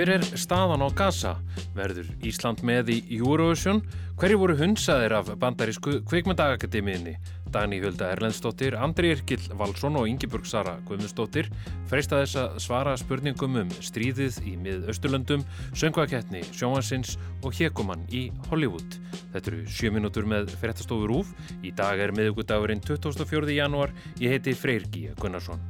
Hver 0.00 0.14
er 0.14 0.22
staðan 0.32 0.80
á 0.80 0.88
Gaza? 0.96 1.30
Verður 1.76 2.06
Ísland 2.24 2.62
með 2.64 2.88
í 2.94 3.18
Eurovision? 3.18 3.82
Hverju 4.16 4.38
voru 4.40 4.54
hundsaðir 4.56 5.12
af 5.18 5.28
bandarísku 5.42 5.98
kvikmyndagakademiðinni? 6.08 7.18
Dagni 7.52 7.82
Hulda 7.82 8.08
Erlendstóttir, 8.14 8.78
Andri 8.80 9.10
Irkil 9.12 9.42
Valsson 9.60 10.00
og 10.00 10.08
Ingeborg 10.08 10.48
Sara 10.48 10.78
Guðmundsdóttir 10.88 11.50
freista 11.92 12.22
þess 12.22 12.40
að 12.40 12.56
svara 12.64 12.96
spurningum 12.96 13.60
um 13.66 13.76
stríðið 13.76 14.40
í 14.48 14.56
mið-Östurlöndum, 14.64 15.44
söngvakettni 15.76 16.46
Sjóhansins 16.48 17.18
og 17.44 17.60
Hekumann 17.60 18.08
í 18.08 18.30
Hollywood. 18.48 18.96
Þetta 19.34 19.52
eru 19.52 19.62
7 19.68 19.92
minútur 20.00 20.24
með 20.24 20.56
fréttastofur 20.64 21.12
úf. 21.20 21.36
Í 21.60 21.76
dag 21.76 22.00
er 22.00 22.16
miðugudagurinn 22.16 22.80
24. 22.88 23.52
janúar. 23.52 23.92
Ég 24.16 24.38
heiti 24.38 24.56
Freyr 24.56 24.88
Gíja 24.88 25.12
Gunnarsson. 25.20 25.60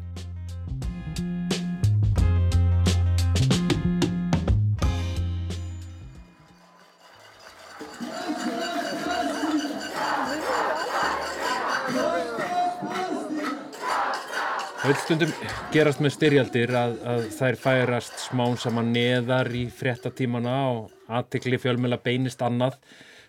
Það 14.81 14.89
vil 14.89 15.01
stundum 15.03 15.33
gerast 15.75 15.99
með 16.01 16.13
styrjaldir 16.15 16.71
að, 16.73 16.93
að 17.05 17.25
þær 17.37 17.57
færast 17.61 18.15
smán 18.23 18.55
saman 18.57 18.87
neðar 18.95 19.51
í 19.53 19.67
fréttatímana 19.77 20.55
og 20.71 21.11
aðtikli 21.19 21.59
fjölmjöla 21.61 21.99
beinist 22.01 22.41
annað. 22.41 22.79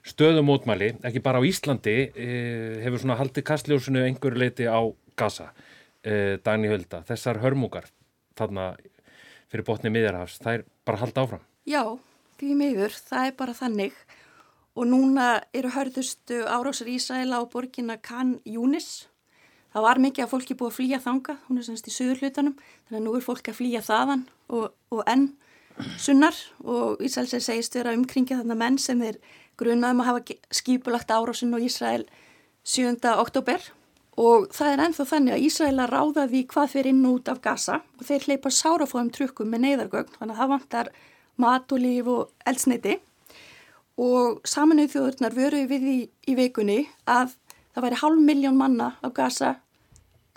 Stöðum 0.08 0.48
mótmæli, 0.48 0.94
ekki 1.04 1.20
bara 1.26 1.42
á 1.44 1.48
Íslandi, 1.50 1.98
e, 2.16 2.30
hefur 2.86 3.04
svona 3.04 3.20
haldið 3.20 3.46
kastljósinu 3.52 4.06
einhverju 4.06 4.40
leiti 4.40 4.70
á 4.72 4.80
Gaza, 5.20 5.50
e, 6.00 6.40
Dagni 6.40 6.72
Hölda. 6.72 7.04
Þessar 7.12 7.42
hörmungar 7.44 7.92
þarna 8.40 8.72
fyrir 9.52 9.68
botni 9.68 9.92
miðjarhafs, 9.92 10.40
er 10.48 10.64
bara 10.88 11.04
haldið 11.04 11.24
áfram. 11.26 11.46
Já, 11.68 11.84
því 12.40 12.56
miður, 12.64 12.96
það 13.12 13.28
er 13.28 13.40
bara 13.44 13.60
þannig 13.60 14.02
og 14.72 14.88
núna 14.88 15.30
eru 15.52 15.76
hörðustu 15.76 16.46
árásar 16.48 16.88
Ísæla 16.88 17.44
á 17.44 17.52
borginna 17.52 18.00
Khan 18.00 18.38
Yunis 18.48 19.11
Það 19.72 19.86
var 19.88 20.02
mikið 20.04 20.26
að 20.26 20.32
fólki 20.34 20.58
búið 20.60 20.72
að 20.72 20.78
flýja 20.78 21.00
þanga, 21.00 21.38
hún 21.48 21.60
er 21.62 21.66
semst 21.68 21.88
í 21.88 21.94
söður 21.96 22.24
hlutanum, 22.26 22.56
þannig 22.88 23.00
að 23.00 23.06
nú 23.06 23.14
er 23.16 23.24
fólki 23.24 23.54
að 23.54 23.60
flýja 23.62 23.82
þaðan 23.86 24.26
og, 24.52 24.74
og 24.92 25.04
enn 25.08 25.30
sunnar 26.02 26.36
og 26.64 27.02
Ísraels 27.04 27.34
er 27.36 27.44
segist 27.44 27.76
vera 27.78 27.94
umkringið 27.96 28.42
þannig 28.42 28.56
að 28.56 28.62
menn 28.62 28.80
sem 28.82 29.04
er 29.06 29.20
grunaðum 29.60 30.02
að 30.04 30.10
hafa 30.10 30.40
skipulagt 30.54 31.14
árásinn 31.14 31.56
og 31.56 31.64
Ísrael 31.66 32.04
7. 32.68 32.98
oktober 33.16 33.64
og 34.22 34.50
það 34.54 34.74
er 34.74 34.84
ennþá 34.86 35.06
þannig 35.14 35.36
að 35.36 35.46
Ísrael 35.48 35.78
að 35.80 35.94
ráða 35.96 36.26
því 36.32 36.42
hvað 36.52 36.74
fyrir 36.74 36.92
inn 36.92 37.08
út 37.10 37.32
af 37.32 37.42
Gaza 37.44 37.80
og 37.98 38.04
þeir 38.08 38.28
hleypa 38.28 38.52
sárafóðum 38.54 39.14
trukkum 39.16 39.52
með 39.54 39.66
neyðargögn, 39.66 40.18
þannig 40.20 40.36
að 40.36 40.42
það 40.42 40.54
vantar 40.56 40.92
mat 41.42 41.72
og 41.72 41.82
líf 41.82 42.12
og 42.12 42.50
eldsneiti 42.50 42.98
og 44.02 44.42
saminuð 44.48 44.94
þjóðurnar 44.96 45.38
vöru 45.38 45.64
við 45.70 45.88
í, 45.88 46.00
í 46.28 46.36
vikunni 46.38 46.84
að 47.10 47.36
það 47.74 47.86
væri 47.88 48.00
hálf 48.02 48.24
miljón 48.28 48.60
manna 48.60 48.92
á 49.02 49.08
Gaza, 49.14 49.56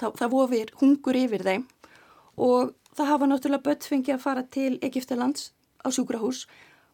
það, 0.00 0.18
það 0.20 0.34
vofir 0.34 0.74
hungur 0.80 1.18
yfir 1.18 1.46
þeim 1.46 1.66
og 2.36 2.74
það 2.94 3.10
hafa 3.12 3.30
náttúrulega 3.30 3.66
börn 3.68 3.88
fengið 3.88 4.16
að 4.16 4.24
fara 4.24 4.44
til 4.56 4.72
Egiptalands 4.82 5.50
á 5.82 5.88
sjúkrahús 5.94 6.44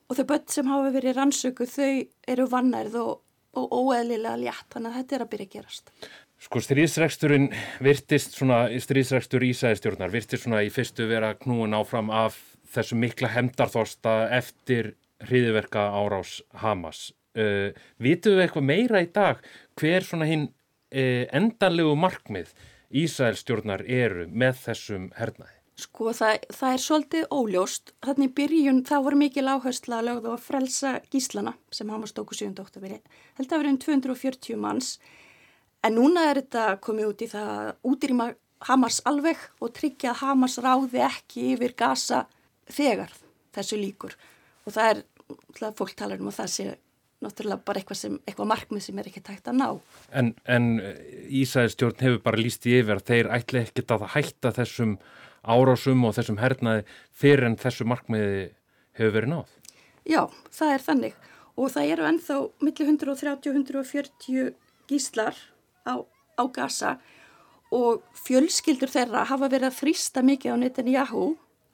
og 0.09 0.19
þau 0.19 0.27
börn 0.33 0.49
sem 0.51 0.71
hafa 0.71 0.95
verið 0.97 1.17
rannsöku 1.19 1.69
þau 1.71 1.93
eru 2.35 2.49
vannærð 2.51 2.99
og, 3.03 3.13
og 3.57 3.77
óeðlilega 3.79 4.41
létt, 4.41 4.67
þannig 4.73 4.91
að 4.91 4.99
þetta 5.01 5.17
er 5.17 5.25
að 5.25 5.33
byrja 5.35 5.49
að 5.49 5.55
gerast. 5.55 5.95
Sko 6.41 6.63
stríðsregsturinn 6.65 7.51
virtist 7.85 8.39
svona, 8.39 8.63
stríðsregstur 8.81 9.45
Ísæðistjórnar 9.45 10.13
virtist 10.13 10.47
svona 10.47 10.63
í 10.65 10.71
fyrstu 10.73 11.05
vera 11.11 11.35
knúin 11.37 11.77
áfram 11.77 12.09
af 12.09 12.39
þessu 12.71 12.97
mikla 12.97 13.29
hemdarþorsta 13.35 14.15
eftir 14.39 14.95
hriðiverka 15.29 15.91
árás 15.93 16.39
Hamas. 16.63 17.11
Uh, 17.31 17.71
vitum 18.03 18.35
við 18.35 18.43
eitthvað 18.43 18.67
meira 18.67 19.05
í 19.05 19.07
dag 19.15 19.39
hver 19.79 20.03
svona 20.03 20.27
hinn 20.27 20.49
uh, 20.51 21.25
endanlegu 21.31 21.93
markmið 21.95 22.51
Ísælstjórnar 22.91 23.85
eru 23.87 24.27
með 24.27 24.57
þessum 24.65 25.11
hernaði? 25.15 25.55
Sko 25.81 26.11
það, 26.13 26.43
það 26.53 26.75
er 26.75 26.83
svolítið 26.83 27.29
óljóst. 27.33 27.93
Þannig 28.05 28.33
byrjun 28.37 28.83
það 28.89 29.05
voru 29.07 29.21
mikil 29.21 29.47
áhersla 29.47 30.01
að 30.01 30.09
lögða 30.09 30.33
að 30.35 30.43
frelsa 30.45 30.93
gíslana 31.13 31.55
sem 31.73 31.93
Hamas 31.95 32.13
tóku 32.17 32.37
7. 32.37 32.51
oktober. 32.61 32.99
Held 33.39 33.47
að 33.47 33.63
verið 33.63 33.73
um 33.73 33.81
240 33.87 34.61
manns 34.61 34.91
en 35.87 35.97
núna 35.97 36.27
er 36.29 36.43
þetta 36.43 36.67
komið 36.85 37.13
út 37.13 37.25
í 37.25 37.31
það 37.31 37.71
útrýma 37.93 38.29
Hamas 38.69 39.01
alveg 39.09 39.41
og 39.63 39.73
tryggja 39.79 40.13
að 40.13 40.21
Hamas 40.27 40.59
ráði 40.61 41.01
ekki 41.07 41.47
yfir 41.55 41.73
gasa 41.79 42.27
þegar 42.69 43.15
þessu 43.57 43.79
líkur 43.81 44.19
og 44.67 44.75
það 44.75 44.91
er, 44.91 45.05
fólk 45.79 45.95
talar 45.97 46.21
um 46.21 46.29
að 46.29 46.43
það 46.43 46.53
sé 46.53 46.67
náttúrulega 47.31 47.65
bara 47.71 47.81
eitthvað, 47.81 48.01
sem, 48.03 48.19
eitthvað 48.27 48.51
markmið 48.51 48.85
sem 48.85 49.01
er 49.01 49.09
ekki 49.11 49.25
tægt 49.25 49.49
að 49.51 49.59
ná. 49.61 49.69
En, 50.13 50.35
en 50.45 50.69
Ísæðistjórn 51.41 52.05
hefur 52.05 52.23
bara 52.27 52.43
líst 52.43 52.69
í 52.69 52.77
yfir 52.81 52.99
að 52.99 53.09
þeir 53.11 53.33
ætla 53.39 53.65
ekkert 53.65 53.97
að 53.97 54.07
hætta 54.17 54.55
þessum 54.59 54.99
árásum 55.41 56.05
og 56.05 56.17
þessum 56.19 56.41
hernaði 56.41 56.85
fyrir 57.17 57.49
en 57.49 57.59
þessu 57.61 57.87
markmiði 57.89 58.51
hefur 58.99 59.17
verið 59.17 59.33
náð? 59.35 59.55
Já, 60.09 60.23
það 60.53 60.75
er 60.75 60.85
þannig 60.87 61.17
og 61.61 61.73
það 61.75 61.95
eru 61.95 62.09
ennþá 62.09 62.37
millir 62.65 62.93
130-140 62.95 64.53
gíslar 64.91 65.39
á, 65.85 65.95
á 66.37 66.45
gasa 66.53 66.97
og 67.75 68.03
fjölskyldur 68.27 68.91
þeirra 68.91 69.27
hafa 69.31 69.51
verið 69.51 69.71
að 69.71 69.79
þrýsta 69.79 70.25
mikið 70.27 70.57
á 70.57 70.63
Netanyahu 70.65 71.27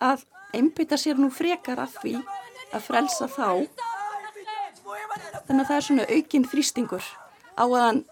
að 0.05 0.27
einbytta 0.57 0.99
sér 1.01 1.21
nú 1.21 1.31
frekar 1.33 1.81
að 1.81 1.97
því 2.03 2.17
að 2.75 2.83
frelsa 2.85 3.29
þá 3.31 3.49
þannig 5.47 5.63
að 5.63 5.69
það 5.69 5.77
er 5.77 5.87
svona 5.89 6.09
aukinn 6.17 6.49
þrýstingur 6.51 7.09
á 7.57 7.65
að 7.65 7.83
hann 7.83 8.03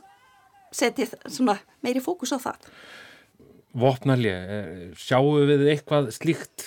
setja 0.75 1.59
meiri 1.85 2.03
fókus 2.03 2.35
á 2.35 2.39
það. 2.43 2.71
Vopnalje, 3.75 4.35
sjáum 4.99 5.49
við 5.49 5.67
eitthvað 5.73 6.13
slíkt 6.15 6.67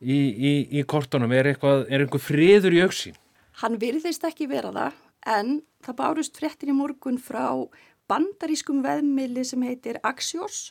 í, 0.00 0.16
í, 0.16 0.52
í 0.80 0.84
kortunum? 0.88 1.32
Er, 1.36 1.52
eitthvað, 1.52 1.84
er 1.92 2.04
einhver 2.04 2.22
friður 2.22 2.76
í 2.76 2.82
auksín? 2.84 3.18
Hann 3.60 3.76
virðist 3.80 4.24
ekki 4.24 4.48
vera 4.48 4.72
það, 4.72 4.96
en 5.28 5.58
það 5.84 5.98
bárust 5.98 6.40
fréttin 6.40 6.72
í 6.72 6.76
morgun 6.76 7.20
frá 7.20 7.44
bandarískum 8.10 8.80
veðmili 8.84 9.44
sem 9.46 9.62
heitir 9.68 10.00
Axios 10.06 10.70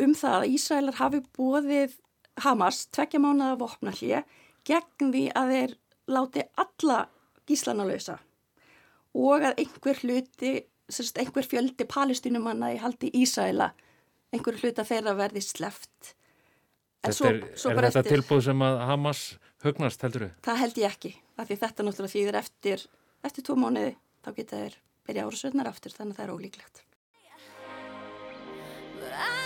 um 0.00 0.16
það 0.16 0.38
að 0.38 0.54
Ísælar 0.56 0.98
hafi 0.98 1.20
bóðið 1.36 1.98
Hamas 2.42 2.86
tvekja 2.88 3.20
mánuða 3.20 3.58
vopnalje 3.60 4.22
gegn 4.64 5.12
því 5.12 5.24
að 5.36 5.52
þeir 5.52 5.74
láti 6.08 6.44
alla 6.58 6.98
gíslana 7.48 7.84
lausa 7.86 8.16
og 9.14 9.46
að 9.48 9.62
einhver 9.64 10.00
hluti, 10.02 10.52
sérst, 10.92 11.18
einhver 11.20 11.46
fjöldi 11.46 11.86
palestinumanna 11.88 12.72
í 12.74 12.80
haldi 12.82 13.12
Ísæla, 13.22 13.72
einhver 14.32 14.58
hluta 14.60 14.84
þeirra 14.88 15.16
verði 15.18 15.44
sleft. 15.44 16.14
Þetta 17.02 17.16
svo, 17.16 17.32
er, 17.32 17.42
svo 17.58 17.74
er 17.74 17.88
þetta 17.88 18.04
tilbúð 18.06 18.44
sem 18.46 18.62
að 18.62 18.78
Hamas 18.86 19.24
hugnast 19.64 20.04
heldur 20.06 20.28
þau? 20.28 20.38
Það 20.46 20.62
held 20.62 20.80
ég 20.82 20.94
ekki, 20.94 21.12
af 21.36 21.50
því 21.50 21.58
þetta 21.64 21.86
náttúrulega 21.88 22.14
þýðir 22.14 22.38
eftir, 22.38 22.86
eftir 23.26 23.46
tvo 23.48 23.58
mánuði, 23.58 23.92
þá 24.22 24.32
geta 24.38 24.62
þeir 24.62 24.80
byrja 25.08 25.26
árasveitnar 25.26 25.70
aftur, 25.72 25.94
þannig 25.96 26.14
að 26.14 26.20
það 26.20 26.26
er 26.28 26.34
ólíklegt. 26.36 26.84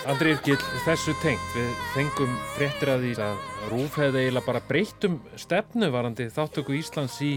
Andri 0.07 0.31
Yrkil, 0.31 0.55
þessu 0.85 1.13
tengt, 1.19 1.47
við 1.51 1.71
fengum 1.91 2.35
fréttir 2.55 2.93
að 2.93 3.03
því 3.03 3.13
að 3.25 3.39
Rúf 3.73 3.97
hefði 3.99 4.21
eiginlega 4.23 4.47
bara 4.47 4.61
breytum 4.69 5.17
stefnu 5.35 5.89
varandi 5.91 6.29
þáttöku 6.31 6.77
Íslands 6.77 7.17
í 7.25 7.33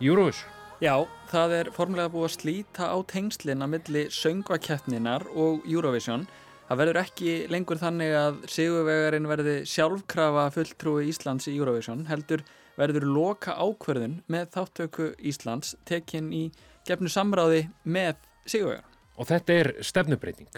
Eurovision. 0.00 0.55
Já, 0.76 0.92
það 1.30 1.52
er 1.56 1.68
formulega 1.72 2.12
búið 2.12 2.26
að 2.26 2.32
slíta 2.34 2.86
á 2.92 2.96
tengslinn 3.08 3.64
að 3.64 3.70
milli 3.72 4.02
söngvakeppninar 4.12 5.24
og 5.32 5.64
Eurovision. 5.64 6.26
Það 6.68 6.80
verður 6.82 6.98
ekki 7.00 7.36
lengur 7.48 7.80
þannig 7.80 8.12
að 8.18 8.42
sigurvegarinn 8.52 9.30
verði 9.30 9.54
sjálfkrafa 9.72 10.44
fulltrúi 10.52 11.08
Íslands 11.08 11.48
í 11.48 11.56
Eurovision, 11.56 12.04
heldur 12.10 12.44
verður 12.76 13.08
loka 13.08 13.56
ákverðun 13.56 14.20
með 14.28 14.52
þáttöku 14.58 15.10
Íslands 15.24 15.72
tekinn 15.88 16.28
í 16.36 16.44
gefnu 16.84 17.08
samráði 17.08 17.70
með 17.88 18.20
sigurvegar. 18.44 18.84
Og 19.16 19.32
þetta 19.32 19.60
er 19.62 19.76
stefnubreiting? 19.80 20.50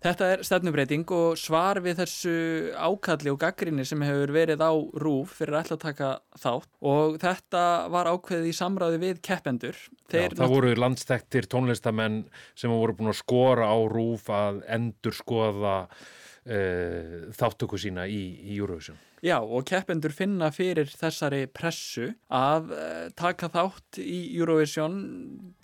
Þetta 0.00 0.28
er 0.32 0.42
stefnubreiting 0.48 1.02
og 1.12 1.34
svar 1.36 1.82
við 1.84 1.98
þessu 2.00 2.34
ákalli 2.72 3.32
og 3.34 3.40
gaggrinni 3.42 3.84
sem 3.84 4.00
hefur 4.00 4.32
verið 4.32 4.62
á 4.64 4.72
rúf 5.02 5.34
fyrir 5.36 5.58
að 5.58 5.66
ætla 5.66 5.76
að 5.76 5.82
taka 5.82 6.12
þátt 6.40 6.70
og 6.92 7.18
þetta 7.20 7.64
var 7.92 8.08
ákveðið 8.08 8.48
í 8.48 8.54
samráði 8.56 9.02
við 9.02 9.20
keppendur. 9.28 9.76
Þeir 10.08 10.32
Já, 10.32 10.38
það 10.40 10.54
voru 10.54 10.72
landstektir 10.80 11.50
tónlistamenn 11.52 12.22
sem 12.56 12.72
voru 12.72 12.96
búin 12.96 13.12
að 13.12 13.20
skora 13.20 13.68
á 13.68 13.76
rúf 13.92 14.32
að 14.32 14.64
endur 14.72 15.20
skoða 15.20 15.76
uh, 15.84 17.14
þáttöku 17.36 17.84
sína 17.84 18.08
í, 18.08 18.24
í 18.40 18.56
Eurovision. 18.56 18.96
Já 19.20 19.36
og 19.44 19.68
keppendur 19.68 20.16
finna 20.16 20.48
fyrir 20.48 20.88
þessari 20.88 21.44
pressu 21.52 22.14
að 22.32 22.72
uh, 22.72 23.08
taka 23.20 23.52
þátt 23.52 24.00
í 24.00 24.30
Eurovision 24.32 25.02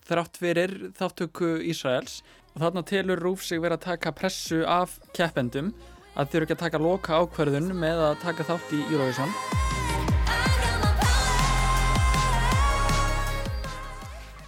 þrátt 0.04 0.36
fyrir 0.44 0.82
þáttöku 1.00 1.56
Ísraels 1.64 2.20
og 2.56 2.62
þarna 2.62 2.82
telur 2.88 3.20
Rúf 3.20 3.42
sig 3.44 3.60
verið 3.60 3.76
að 3.76 3.84
taka 3.84 4.10
pressu 4.16 4.62
af 4.64 4.96
keppendum 5.12 5.74
að 6.16 6.30
þau 6.30 6.36
eru 6.38 6.46
ekki 6.46 6.54
að 6.56 6.62
taka 6.62 6.78
loka 6.80 7.18
ákverðun 7.20 7.74
með 7.76 7.98
að 8.00 8.14
taka 8.22 8.46
þátt 8.48 8.72
í 8.72 8.80
Eurovision 8.88 9.34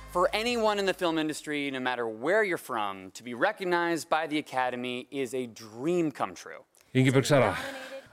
For 0.09 0.31
anyone 0.33 0.81
in 0.81 0.87
the 0.87 0.95
film 0.95 1.19
industry, 1.19 1.71
no 1.71 1.79
matter 1.79 2.09
where 2.09 2.43
you're 2.43 2.57
from, 2.57 3.11
to 3.13 3.23
be 3.23 3.35
recognized 3.35 4.09
by 4.09 4.27
the 4.27 4.39
Academy 4.39 5.07
is 5.13 5.35
a 5.35 5.47
dream 5.47 6.11
come 6.11 6.35
true. 6.35 6.65
Yngibjörg 6.97 7.27
Sara, 7.27 7.53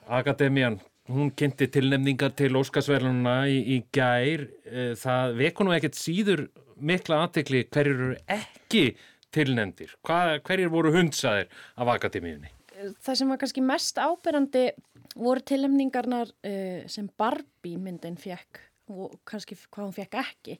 Akademian, 0.07 0.81
hún 1.09 1.31
kynnti 1.31 1.69
tilnemningar 1.71 2.35
til 2.35 2.59
Óskarsverðununa 2.59 3.47
í, 3.47 3.57
í 3.77 3.79
gær. 3.95 4.43
Eh, 4.67 4.93
það 4.99 5.39
vekonu 5.39 5.73
ekkert 5.73 5.97
síður 5.97 6.45
mikla 6.75 7.23
aðtekli 7.23 7.63
hverjur 7.71 8.03
eru 8.09 8.17
ekki 8.27 8.85
tilnefndir. 9.35 9.97
Hvað, 10.07 10.37
hverjir 10.47 10.71
voru 10.73 10.93
hundsaðir 10.95 11.51
af 11.75 11.95
Akademíunni? 11.97 12.55
það 12.75 13.19
sem 13.19 13.31
var 13.31 13.41
kannski 13.41 13.63
mest 13.63 13.99
ábyrrandi 14.01 14.67
voru 15.15 15.43
tilhemningarnar 15.47 16.31
uh, 16.31 16.85
sem 16.91 17.07
Barbie 17.17 17.79
myndin 17.81 18.17
fekk 18.19 18.63
og 18.91 19.15
kannski 19.25 19.55
hvað 19.57 19.81
hún 19.87 19.95
fekk 19.95 20.17
ekki. 20.21 20.55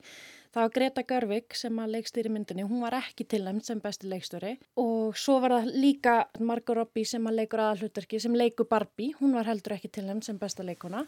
Það 0.55 0.63
var 0.63 0.71
Greta 0.73 1.01
Gerwig 1.05 1.57
sem 1.59 1.81
að 1.83 1.91
leikstýri 1.93 2.31
myndinni, 2.33 2.63
hún 2.65 2.81
var 2.81 2.95
ekki 2.97 3.27
tilhemnd 3.29 3.65
sem 3.67 3.81
besti 3.83 4.09
leikstjóri 4.09 4.55
og 4.81 5.17
svo 5.19 5.35
var 5.43 5.57
það 5.59 5.75
líka 5.83 6.15
Margot 6.39 6.79
Robbie 6.79 7.05
sem 7.05 7.27
að 7.27 7.41
leikur 7.41 7.61
aðalhuturki 7.61 8.21
sem 8.23 8.37
leikur 8.37 8.69
Barbie, 8.71 9.13
hún 9.19 9.35
var 9.37 9.45
heldur 9.51 9.75
ekki 9.75 9.91
tilhemnd 9.99 10.25
sem 10.25 10.39
besta 10.41 10.65
leikona 10.65 11.03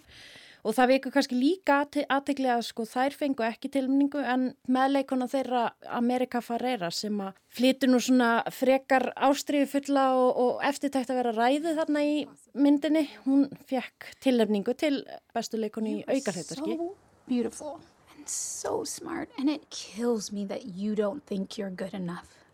og 0.68 0.76
það 0.76 0.90
veikur 0.92 1.14
kannski 1.16 1.38
líka 1.40 1.80
aðtegli 1.86 2.50
að 2.52 2.64
sko 2.68 2.86
þær 2.88 3.16
fengu 3.16 3.46
ekki 3.48 3.72
tilmningu 3.72 4.22
en 4.34 4.48
meðleikona 4.72 5.30
þeirra 5.32 5.64
Amerika 5.96 6.42
Ferreira 6.44 6.90
sem 6.92 7.16
að 7.24 7.38
flytur 7.58 7.92
nú 7.94 8.02
svona 8.04 8.32
frekar 8.54 9.10
ástriðu 9.16 9.70
fulla 9.72 10.08
og, 10.20 10.30
og 10.44 10.66
eftirtækt 10.68 11.14
að 11.14 11.22
vera 11.22 11.36
ræðið 11.38 11.82
þarna 11.82 12.04
í 12.04 12.16
myndinni, 12.58 13.06
hún 13.26 13.48
fekk 13.70 14.12
tilmningu 14.24 14.76
til 14.78 15.02
bestu 15.36 15.62
leikoni 15.62 16.02
í 16.02 16.04
aukarhættarki. 16.08 16.76
So 16.76 16.96
beautiful 17.28 17.80
and 18.16 18.28
so 18.28 18.84
smart 18.84 19.30
and 19.40 19.50
it 19.50 19.70
kills 19.70 20.32
me 20.32 20.46
that 20.46 20.66
you 20.76 20.96
don't 20.96 21.24
think 21.26 21.58
you're 21.58 21.72
good 21.72 21.94
enough. 21.94 22.47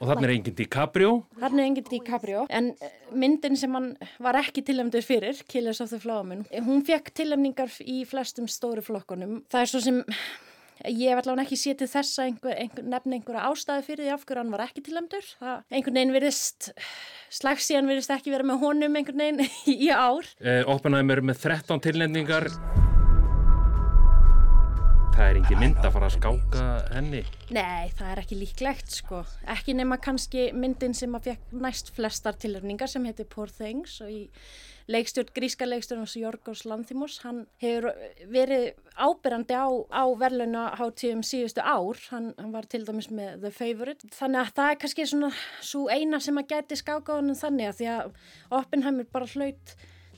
Og 0.00 0.08
þannig 0.08 0.26
er 0.26 0.32
enginn 0.32 0.56
DiCaprio. 0.56 1.08
Þannig 1.36 1.60
er 1.60 1.66
enginn 1.68 1.88
DiCaprio, 1.90 2.44
en 2.56 2.70
eh, 2.80 2.92
myndin 3.12 3.58
sem 3.60 3.74
hann 3.76 3.90
var 4.24 4.38
ekki 4.40 4.62
tilhemdur 4.64 5.04
fyrir, 5.04 5.42
Killers 5.50 5.82
of 5.84 5.90
the 5.92 5.98
Flower 6.00 6.24
Moon, 6.24 6.46
hún 6.64 6.80
fekk 6.88 7.12
tilhemningar 7.20 7.74
í 7.84 8.00
flestum 8.08 8.48
stóru 8.48 8.80
flokkunum. 8.86 9.42
Það 9.52 9.66
er 9.66 9.70
svo 9.74 9.82
sem, 9.84 9.98
ég 10.88 11.12
hef 11.12 11.20
allavega 11.20 11.44
ekki 11.44 11.60
sétið 11.60 11.92
þessa 11.92 12.24
einhver, 12.30 12.56
einhver, 12.64 12.86
nefn 12.94 13.18
einhverja 13.18 13.44
ástæði 13.50 13.84
fyrir 13.90 14.06
því 14.06 14.14
af 14.16 14.24
hverju 14.24 14.40
hann 14.40 14.54
var 14.56 14.64
ekki 14.64 14.86
tilhemdur. 14.88 15.32
Einhvern 15.68 16.00
veginn 16.00 16.16
virðist, 16.16 16.70
slagsíðan 17.42 17.92
virðist 17.92 18.14
ekki 18.16 18.32
vera 18.32 18.48
með 18.48 18.64
honum 18.64 18.96
einhvern 18.96 19.26
veginn 19.26 19.44
í 19.76 19.92
ár. 19.92 20.32
Eh, 20.40 20.62
Oppenheimer 20.64 21.20
með 21.20 21.44
13 21.44 21.84
tilnefningar. 21.90 22.48
Það 25.10 25.26
er 25.26 25.38
engin 25.40 25.60
mynd 25.60 25.78
að 25.82 25.94
fara 25.94 26.08
að 26.08 26.14
skáka 26.16 26.64
henni. 26.94 27.20
Nei, 27.52 27.90
það 27.98 28.10
er 28.12 28.20
ekki 28.22 28.38
líklegt 28.40 28.92
sko. 28.94 29.20
Ekki 29.52 29.74
nema 29.76 29.98
kannski 30.02 30.48
myndin 30.56 30.94
sem 30.96 31.14
að 31.18 31.32
fekk 31.32 31.54
næst 31.64 31.90
flestar 31.96 32.38
tilhemningar 32.40 32.90
sem 32.90 33.04
heitir 33.08 33.28
Poor 33.30 33.52
Things 33.52 33.98
og 34.04 34.12
í 34.12 34.22
leikstjórn, 34.90 35.30
gríska 35.36 35.68
leikstjórn 35.68 36.02
hans 36.04 36.16
Jorgos 36.18 36.64
Lanthimos, 36.68 37.18
hann 37.24 37.44
hefur 37.62 37.90
verið 38.32 38.70
ábyrrandi 38.96 39.54
á, 39.54 39.68
á 39.70 40.04
verðlaunaháttíðum 40.22 41.22
síðustu 41.26 41.62
ár, 41.62 42.00
hann, 42.10 42.32
hann 42.38 42.50
var 42.54 42.66
til 42.70 42.82
dæmis 42.88 43.10
með 43.12 43.44
The 43.44 43.54
Favourite, 43.54 44.10
þannig 44.16 44.42
að 44.42 44.52
það 44.58 44.72
er 44.72 44.82
kannski 44.82 45.08
svona 45.12 45.30
svo 45.60 45.86
eina 45.92 46.20
sem 46.22 46.42
að 46.42 46.50
geti 46.54 46.80
skáka 46.80 47.20
hann 47.20 47.38
þannig 47.38 47.70
að 47.70 47.80
því 47.80 47.90
að 47.94 48.12
Oppenheimer 48.60 49.10
bara 49.14 49.30
hlaut 49.34 49.76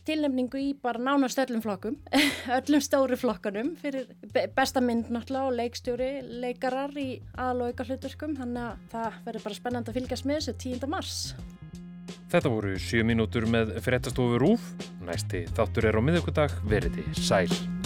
tilnefningu 0.08 0.60
í 0.60 0.72
bara 0.82 1.02
nánast 1.02 1.40
öllum 1.42 1.62
flokkum, 1.64 1.98
öllum 2.58 2.82
stóru 2.84 3.18
flokkanum 3.18 3.74
fyrir 3.80 4.08
besta 4.56 4.82
mynd 4.84 5.12
náttúrulega 5.14 5.48
og 5.48 5.58
leikstjóri, 5.60 6.12
leikarar 6.44 6.94
í 6.98 7.08
aðloika 7.38 7.86
hluturkum, 7.88 8.36
þannig 8.38 8.68
að 8.68 8.86
það 8.94 9.18
verður 9.26 9.48
bara 9.48 9.60
spennand 9.60 9.90
að 9.90 10.00
fylgjast 10.00 10.28
með 10.28 10.40
þessu 10.40 10.56
10. 10.66 10.88
mars. 10.90 11.18
Þetta 12.32 12.48
voru 12.48 12.72
7 12.80 13.04
mínútur 13.04 13.44
með 13.50 13.76
fréttastofu 13.84 14.40
Rúf. 14.40 14.72
Næsti 15.04 15.44
þáttur 15.52 15.90
er 15.90 16.00
á 16.00 16.02
miðugudag. 16.04 16.58
Verði 16.64 17.04
sæl. 17.20 17.81